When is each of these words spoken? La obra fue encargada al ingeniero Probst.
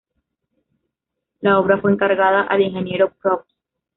La 1.41 1.59
obra 1.59 1.79
fue 1.79 1.91
encargada 1.91 2.41
al 2.41 2.61
ingeniero 2.61 3.13
Probst. 3.21 3.51